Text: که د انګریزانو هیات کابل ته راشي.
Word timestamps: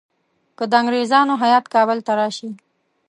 که 0.57 0.63
د 0.71 0.73
انګریزانو 0.81 1.33
هیات 1.43 1.65
کابل 1.73 1.97
ته 2.05 2.11
راشي. 2.19 2.49